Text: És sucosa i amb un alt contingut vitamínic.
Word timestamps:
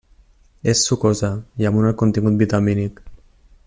És 0.73 0.81
sucosa 0.87 1.29
i 1.63 1.69
amb 1.71 1.81
un 1.83 1.89
alt 1.91 2.01
contingut 2.05 2.43
vitamínic. 2.45 3.05